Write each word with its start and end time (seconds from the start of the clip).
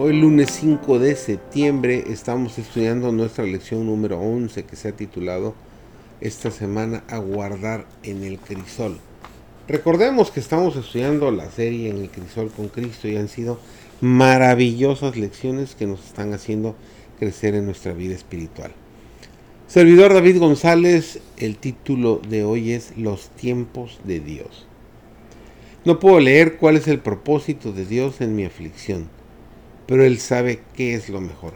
Hoy 0.00 0.12
lunes 0.12 0.50
5 0.52 1.00
de 1.00 1.16
septiembre 1.16 2.04
estamos 2.06 2.56
estudiando 2.56 3.10
nuestra 3.10 3.44
lección 3.44 3.84
número 3.84 4.20
11 4.20 4.62
que 4.62 4.76
se 4.76 4.86
ha 4.86 4.92
titulado 4.92 5.54
esta 6.20 6.52
semana 6.52 7.02
a 7.08 7.18
guardar 7.18 7.84
en 8.04 8.22
el 8.22 8.38
crisol. 8.38 8.96
Recordemos 9.66 10.30
que 10.30 10.38
estamos 10.38 10.76
estudiando 10.76 11.32
la 11.32 11.50
serie 11.50 11.90
en 11.90 11.96
el 11.98 12.10
crisol 12.10 12.52
con 12.52 12.68
Cristo 12.68 13.08
y 13.08 13.16
han 13.16 13.26
sido 13.26 13.58
maravillosas 14.00 15.16
lecciones 15.16 15.74
que 15.74 15.88
nos 15.88 16.06
están 16.06 16.32
haciendo 16.32 16.76
crecer 17.18 17.56
en 17.56 17.66
nuestra 17.66 17.92
vida 17.92 18.14
espiritual. 18.14 18.70
Servidor 19.66 20.14
David 20.14 20.38
González, 20.38 21.18
el 21.38 21.56
título 21.56 22.22
de 22.28 22.44
hoy 22.44 22.70
es 22.70 22.96
Los 22.96 23.30
tiempos 23.30 23.98
de 24.04 24.20
Dios. 24.20 24.68
No 25.84 25.98
puedo 25.98 26.20
leer 26.20 26.56
cuál 26.56 26.76
es 26.76 26.86
el 26.86 27.00
propósito 27.00 27.72
de 27.72 27.84
Dios 27.84 28.20
en 28.20 28.36
mi 28.36 28.44
aflicción 28.44 29.17
pero 29.88 30.04
Él 30.04 30.18
sabe 30.18 30.60
qué 30.76 30.94
es 30.94 31.08
lo 31.08 31.22
mejor. 31.22 31.54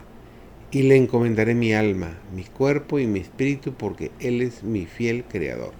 Y 0.70 0.84
le 0.84 0.96
encomendaré 0.96 1.54
mi 1.54 1.74
alma, 1.74 2.18
mi 2.34 2.44
cuerpo 2.44 2.98
y 2.98 3.06
mi 3.06 3.20
espíritu, 3.20 3.74
porque 3.74 4.10
Él 4.20 4.40
es 4.40 4.62
mi 4.64 4.86
fiel 4.86 5.24
creador. 5.24 5.72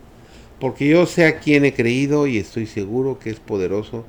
Porque 0.61 0.87
yo 0.87 1.06
sé 1.06 1.25
a 1.25 1.41
quién 1.41 1.65
he 1.65 1.73
creído 1.73 2.27
y 2.27 2.37
estoy 2.37 2.66
seguro 2.66 3.19
que 3.19 3.30
es 3.30 3.41
poderoso 3.41 4.05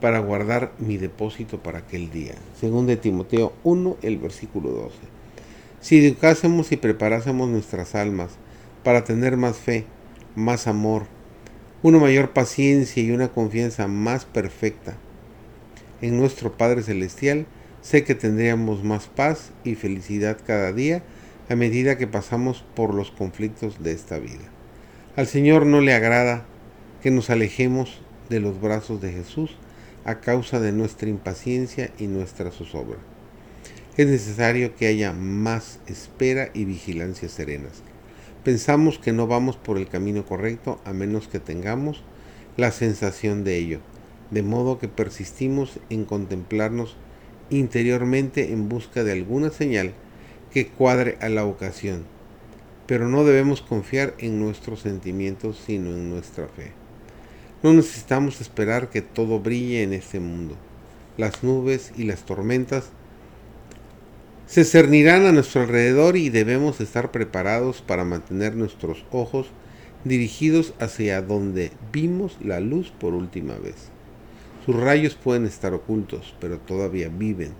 para 0.00 0.20
guardar 0.20 0.72
mi 0.78 0.96
depósito 0.96 1.60
para 1.60 1.80
aquel 1.80 2.12
día. 2.12 2.36
Según 2.60 2.86
de 2.86 2.96
Timoteo 2.96 3.52
1, 3.64 3.96
el 4.02 4.18
versículo 4.18 4.70
12. 4.70 4.94
Si 5.80 6.06
educásemos 6.06 6.70
y 6.70 6.76
preparásemos 6.76 7.48
nuestras 7.48 7.96
almas 7.96 8.30
para 8.84 9.02
tener 9.02 9.36
más 9.36 9.56
fe, 9.56 9.86
más 10.36 10.68
amor, 10.68 11.06
una 11.82 11.98
mayor 11.98 12.30
paciencia 12.30 13.02
y 13.02 13.10
una 13.10 13.26
confianza 13.26 13.88
más 13.88 14.24
perfecta 14.24 14.96
en 16.00 16.16
nuestro 16.16 16.56
Padre 16.56 16.84
Celestial, 16.84 17.46
Sé 17.82 18.04
que 18.04 18.14
tendríamos 18.14 18.82
más 18.84 19.06
paz 19.06 19.50
y 19.64 19.74
felicidad 19.74 20.38
cada 20.44 20.72
día 20.72 21.02
a 21.48 21.54
medida 21.54 21.96
que 21.96 22.06
pasamos 22.06 22.64
por 22.74 22.92
los 22.92 23.10
conflictos 23.10 23.82
de 23.82 23.92
esta 23.92 24.18
vida. 24.18 24.44
Al 25.16 25.26
Señor 25.26 25.64
no 25.64 25.80
le 25.80 25.94
agrada 25.94 26.44
que 27.02 27.10
nos 27.10 27.30
alejemos 27.30 28.00
de 28.28 28.40
los 28.40 28.60
brazos 28.60 29.00
de 29.00 29.12
Jesús 29.12 29.56
a 30.04 30.20
causa 30.20 30.60
de 30.60 30.72
nuestra 30.72 31.08
impaciencia 31.08 31.90
y 31.98 32.06
nuestra 32.06 32.50
zozobra. 32.50 32.98
Es 33.96 34.06
necesario 34.06 34.76
que 34.76 34.86
haya 34.86 35.12
más 35.12 35.80
espera 35.86 36.50
y 36.54 36.64
vigilancia 36.64 37.28
serenas. 37.28 37.82
Pensamos 38.44 38.98
que 38.98 39.12
no 39.12 39.26
vamos 39.26 39.56
por 39.56 39.76
el 39.76 39.88
camino 39.88 40.24
correcto 40.24 40.80
a 40.84 40.92
menos 40.92 41.28
que 41.28 41.40
tengamos 41.40 42.02
la 42.56 42.70
sensación 42.70 43.44
de 43.44 43.56
ello, 43.56 43.80
de 44.30 44.42
modo 44.42 44.78
que 44.78 44.88
persistimos 44.88 45.78
en 45.90 46.04
contemplarnos 46.04 46.96
interiormente 47.50 48.52
en 48.52 48.68
busca 48.68 49.04
de 49.04 49.12
alguna 49.12 49.50
señal 49.50 49.92
que 50.52 50.66
cuadre 50.68 51.18
a 51.20 51.28
la 51.28 51.44
ocasión, 51.44 52.04
pero 52.86 53.08
no 53.08 53.24
debemos 53.24 53.62
confiar 53.62 54.14
en 54.18 54.40
nuestros 54.40 54.80
sentimientos 54.80 55.62
sino 55.66 55.90
en 55.90 56.10
nuestra 56.10 56.48
fe. 56.48 56.72
No 57.62 57.72
necesitamos 57.72 58.40
esperar 58.40 58.88
que 58.88 59.02
todo 59.02 59.40
brille 59.40 59.82
en 59.82 59.92
este 59.92 60.20
mundo. 60.20 60.56
Las 61.16 61.42
nubes 61.42 61.92
y 61.96 62.04
las 62.04 62.24
tormentas 62.24 62.90
se 64.46 64.64
cernirán 64.64 65.26
a 65.26 65.32
nuestro 65.32 65.62
alrededor 65.62 66.16
y 66.16 66.30
debemos 66.30 66.80
estar 66.80 67.10
preparados 67.10 67.82
para 67.82 68.04
mantener 68.04 68.56
nuestros 68.56 69.04
ojos 69.10 69.48
dirigidos 70.04 70.72
hacia 70.78 71.20
donde 71.20 71.72
vimos 71.92 72.38
la 72.40 72.60
luz 72.60 72.90
por 72.90 73.12
última 73.12 73.58
vez. 73.58 73.90
Sus 74.68 74.76
rayos 74.76 75.14
pueden 75.14 75.46
estar 75.46 75.72
ocultos, 75.72 76.34
pero 76.40 76.58
todavía 76.58 77.08
viven, 77.08 77.54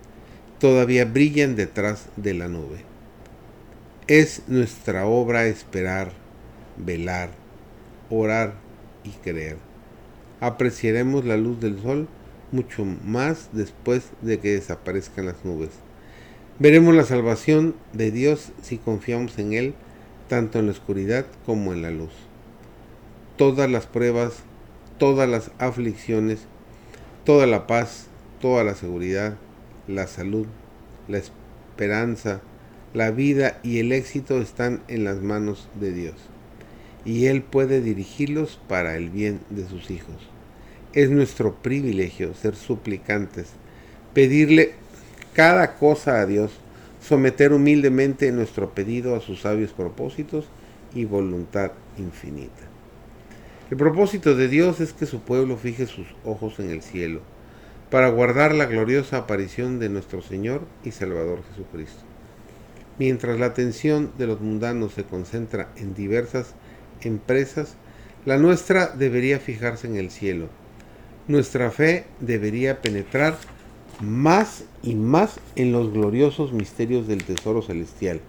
todavía 0.59 1.07
brillan 1.07 1.57
detrás 1.57 2.11
de 2.17 2.35
la 2.35 2.49
nube. 2.49 2.85
Es 4.09 4.43
nuestra 4.47 5.07
obra 5.07 5.47
esperar, 5.47 6.13
velar, 6.77 7.31
orar 8.11 8.57
y 9.05 9.13
creer. 9.25 9.57
Apreciaremos 10.41 11.25
la 11.25 11.39
luz 11.39 11.59
del 11.61 11.81
sol 11.81 12.09
mucho 12.53 12.85
más 12.85 13.49
después 13.53 14.11
de 14.21 14.39
que 14.39 14.57
desaparezcan 14.57 15.25
las 15.25 15.47
nubes. 15.47 15.71
Veremos 16.59 16.95
la 16.95 17.05
salvación 17.05 17.75
de 17.95 18.11
Dios 18.11 18.53
si 18.61 18.77
confiamos 18.77 19.39
en 19.39 19.55
Él, 19.55 19.75
tanto 20.29 20.59
en 20.59 20.67
la 20.67 20.73
oscuridad 20.73 21.25
como 21.47 21.73
en 21.73 21.81
la 21.81 21.91
luz. 21.91 22.13
Todas 23.39 23.71
las 23.71 23.87
pruebas, 23.87 24.43
todas 24.99 25.27
las 25.27 25.53
aflicciones, 25.59 26.47
toda 27.29 27.47
la 27.47 27.67
paz, 27.67 28.07
toda 28.41 28.65
la 28.65 28.75
seguridad, 28.75 29.37
la 29.87 30.07
salud, 30.07 30.47
la 31.09 31.19
esperanza, 31.19 32.41
la 32.95 33.11
vida 33.11 33.61
y 33.63 33.81
el 33.81 33.93
éxito 33.93 34.41
están 34.41 34.81
en 34.89 35.05
las 35.05 35.19
manos 35.19 35.69
de 35.79 35.93
Dios. 35.93 36.15
Y 37.05 37.27
Él 37.27 37.43
puede 37.43 37.83
dirigirlos 37.83 38.59
para 38.67 38.97
el 38.97 39.11
bien 39.11 39.41
de 39.51 39.69
sus 39.69 39.91
hijos. 39.91 40.17
Es 40.95 41.11
nuestro 41.11 41.57
privilegio 41.57 42.33
ser 42.33 42.57
suplicantes, 42.57 43.49
pedirle 44.15 44.73
cada 45.35 45.75
cosa 45.75 46.23
a 46.23 46.25
Dios, 46.25 46.53
someter 47.07 47.53
humildemente 47.53 48.33
nuestro 48.33 48.73
pedido 48.73 49.15
a 49.15 49.21
sus 49.21 49.43
sabios 49.43 49.73
propósitos 49.75 50.47
y 50.95 51.05
voluntad 51.05 51.73
infinita. 51.99 52.78
El 53.71 53.77
propósito 53.77 54.35
de 54.35 54.49
Dios 54.49 54.81
es 54.81 54.95
que 54.95 55.05
su 55.05 55.21
pueblo 55.21 55.59
fije 55.59 55.85
sus 55.85 56.07
ojos 56.25 56.59
en 56.59 56.71
el 56.71 56.81
cielo, 56.81 57.21
para 57.91 58.09
guardar 58.09 58.55
la 58.55 58.65
gloriosa 58.65 59.19
aparición 59.19 59.79
de 59.79 59.91
nuestro 59.91 60.23
Señor 60.23 60.63
y 60.85 60.93
Salvador 60.93 61.43
Jesucristo. 61.51 62.01
Mientras 62.99 63.39
la 63.39 63.45
atención 63.45 64.11
de 64.17 64.27
los 64.27 64.41
mundanos 64.41 64.95
se 64.95 65.05
concentra 65.05 65.69
en 65.77 65.95
diversas 65.95 66.55
empresas, 67.03 67.75
la 68.25 68.39
nuestra 68.39 68.87
debería 68.87 69.39
fijarse 69.39 69.87
en 69.87 69.97
el 69.97 70.11
cielo. 70.11 70.49
Nuestra 71.27 71.71
fe 71.71 72.07
debería 72.21 72.81
penetrar 72.81 73.37
más 74.01 74.65
y 74.83 74.95
más 74.95 75.41
en 75.57 75.73
los 75.73 75.93
gloriosos 75.93 76.55
misterios 76.55 77.07
del 77.07 77.23
tesoro 77.23 77.61
celestial, 77.61 78.23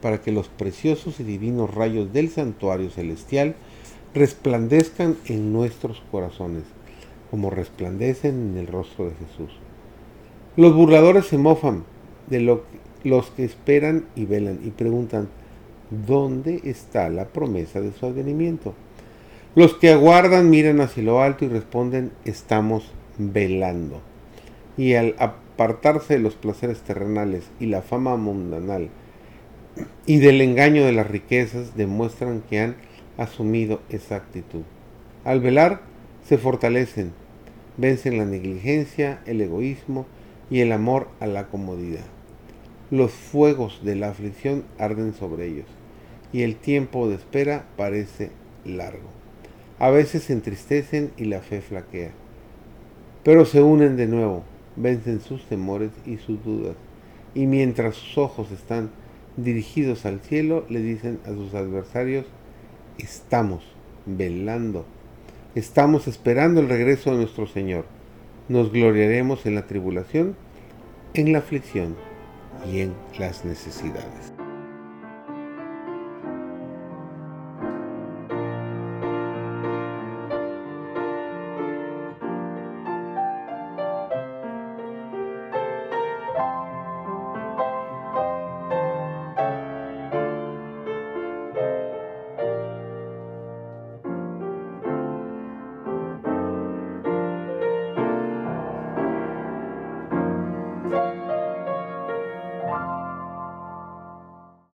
para 0.00 0.20
que 0.20 0.32
los 0.32 0.48
preciosos 0.48 1.20
y 1.20 1.22
divinos 1.22 1.72
rayos 1.72 2.12
del 2.12 2.30
santuario 2.30 2.90
celestial 2.90 3.54
resplandezcan 4.14 5.16
en 5.26 5.52
nuestros 5.52 6.02
corazones, 6.10 6.64
como 7.30 7.50
resplandecen 7.50 8.50
en 8.50 8.58
el 8.58 8.66
rostro 8.66 9.06
de 9.06 9.12
Jesús. 9.12 9.50
Los 10.56 10.74
burladores 10.74 11.26
se 11.26 11.38
mofan 11.38 11.84
de 12.28 12.40
lo, 12.40 12.64
los 13.04 13.30
que 13.30 13.44
esperan 13.44 14.04
y 14.14 14.26
velan 14.26 14.60
y 14.62 14.70
preguntan, 14.70 15.28
¿dónde 16.06 16.60
está 16.64 17.08
la 17.08 17.26
promesa 17.26 17.80
de 17.80 17.92
su 17.92 18.06
advenimiento? 18.06 18.74
Los 19.54 19.74
que 19.74 19.90
aguardan 19.90 20.50
miran 20.50 20.80
hacia 20.80 21.02
lo 21.02 21.22
alto 21.22 21.44
y 21.44 21.48
responden, 21.48 22.10
estamos 22.24 22.90
velando. 23.18 24.00
Y 24.76 24.94
al 24.94 25.14
apartarse 25.18 26.14
de 26.14 26.20
los 26.20 26.34
placeres 26.34 26.80
terrenales 26.80 27.44
y 27.60 27.66
la 27.66 27.82
fama 27.82 28.16
mundanal 28.16 28.88
y 30.06 30.18
del 30.18 30.40
engaño 30.40 30.84
de 30.84 30.92
las 30.92 31.06
riquezas, 31.06 31.76
demuestran 31.76 32.42
que 32.48 32.60
han 32.60 32.76
asumido 33.18 33.80
esa 33.88 34.16
actitud. 34.16 34.62
Al 35.24 35.40
velar, 35.40 35.82
se 36.24 36.38
fortalecen, 36.38 37.12
vencen 37.76 38.18
la 38.18 38.24
negligencia, 38.24 39.20
el 39.26 39.40
egoísmo 39.40 40.06
y 40.50 40.60
el 40.60 40.72
amor 40.72 41.08
a 41.20 41.26
la 41.26 41.48
comodidad. 41.48 42.04
Los 42.90 43.12
fuegos 43.12 43.80
de 43.84 43.96
la 43.96 44.10
aflicción 44.10 44.64
arden 44.78 45.14
sobre 45.14 45.46
ellos 45.46 45.66
y 46.32 46.42
el 46.42 46.56
tiempo 46.56 47.08
de 47.08 47.16
espera 47.16 47.66
parece 47.76 48.30
largo. 48.64 49.10
A 49.78 49.90
veces 49.90 50.24
se 50.24 50.32
entristecen 50.32 51.12
y 51.16 51.24
la 51.24 51.40
fe 51.40 51.60
flaquea, 51.60 52.12
pero 53.22 53.44
se 53.44 53.62
unen 53.62 53.96
de 53.96 54.06
nuevo, 54.06 54.44
vencen 54.76 55.20
sus 55.20 55.44
temores 55.46 55.90
y 56.06 56.16
sus 56.18 56.42
dudas, 56.44 56.76
y 57.34 57.46
mientras 57.46 57.96
sus 57.96 58.18
ojos 58.18 58.50
están 58.50 58.90
dirigidos 59.36 60.06
al 60.06 60.20
cielo, 60.20 60.64
le 60.68 60.80
dicen 60.80 61.18
a 61.24 61.30
sus 61.30 61.54
adversarios, 61.54 62.26
estamos 62.98 63.62
velando, 64.06 64.84
estamos 65.54 66.08
esperando 66.08 66.60
el 66.60 66.68
regreso 66.68 67.10
de 67.10 67.18
nuestro 67.18 67.46
Señor. 67.46 67.84
Nos 68.48 68.72
gloriaremos 68.72 69.46
en 69.46 69.54
la 69.54 69.66
tribulación, 69.66 70.36
en 71.14 71.32
la 71.32 71.38
aflicción 71.38 71.96
y 72.70 72.80
en 72.80 72.94
las 73.18 73.44
necesidades. 73.44 74.32